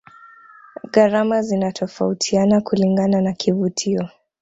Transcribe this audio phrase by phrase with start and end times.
[0.91, 4.09] gharama zinatofautiana kulingana na kivutio